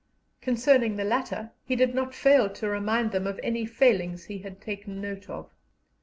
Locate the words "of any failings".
3.27-4.23